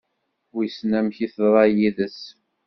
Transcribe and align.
Wissen 0.53 0.91
amek 0.99 1.17
i 1.25 1.27
teḍra 1.33 1.63
yid-s? 1.77 2.19